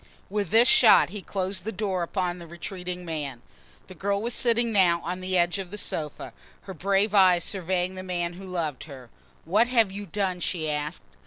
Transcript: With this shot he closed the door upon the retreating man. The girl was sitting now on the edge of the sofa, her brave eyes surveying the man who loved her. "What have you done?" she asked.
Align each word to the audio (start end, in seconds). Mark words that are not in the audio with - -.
With 0.31 0.49
this 0.49 0.67
shot 0.67 1.09
he 1.09 1.21
closed 1.21 1.63
the 1.63 1.71
door 1.71 2.01
upon 2.01 2.39
the 2.39 2.47
retreating 2.47 3.05
man. 3.05 3.43
The 3.85 3.93
girl 3.93 4.19
was 4.19 4.33
sitting 4.33 4.71
now 4.71 4.99
on 5.03 5.21
the 5.21 5.37
edge 5.37 5.59
of 5.59 5.69
the 5.69 5.77
sofa, 5.77 6.33
her 6.61 6.73
brave 6.73 7.13
eyes 7.13 7.43
surveying 7.43 7.93
the 7.93 8.01
man 8.01 8.33
who 8.33 8.47
loved 8.47 8.85
her. 8.85 9.11
"What 9.45 9.67
have 9.67 9.91
you 9.91 10.07
done?" 10.07 10.39
she 10.39 10.71
asked. 10.71 11.03